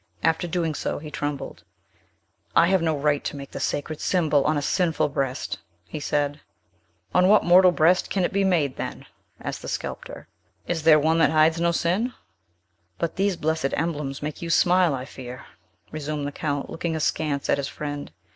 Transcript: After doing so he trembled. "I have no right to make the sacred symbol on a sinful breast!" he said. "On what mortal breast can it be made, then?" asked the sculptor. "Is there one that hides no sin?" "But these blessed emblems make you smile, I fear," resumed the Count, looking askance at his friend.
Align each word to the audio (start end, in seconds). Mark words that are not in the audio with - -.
After 0.23 0.47
doing 0.47 0.73
so 0.73 0.97
he 0.97 1.11
trembled. 1.11 1.63
"I 2.55 2.69
have 2.69 2.81
no 2.81 2.97
right 2.97 3.23
to 3.23 3.35
make 3.35 3.51
the 3.51 3.59
sacred 3.59 4.01
symbol 4.01 4.43
on 4.45 4.57
a 4.57 4.61
sinful 4.63 5.09
breast!" 5.09 5.59
he 5.85 5.99
said. 5.99 6.39
"On 7.13 7.27
what 7.27 7.43
mortal 7.43 7.71
breast 7.71 8.09
can 8.09 8.23
it 8.23 8.33
be 8.33 8.43
made, 8.43 8.77
then?" 8.77 9.05
asked 9.39 9.61
the 9.61 9.67
sculptor. 9.67 10.27
"Is 10.65 10.81
there 10.81 10.97
one 10.99 11.19
that 11.19 11.29
hides 11.29 11.61
no 11.61 11.71
sin?" 11.71 12.13
"But 12.97 13.15
these 13.15 13.37
blessed 13.37 13.73
emblems 13.77 14.23
make 14.23 14.41
you 14.41 14.49
smile, 14.49 14.95
I 14.95 15.05
fear," 15.05 15.45
resumed 15.91 16.25
the 16.25 16.31
Count, 16.31 16.67
looking 16.71 16.95
askance 16.95 17.47
at 17.47 17.59
his 17.59 17.67
friend. 17.67 18.11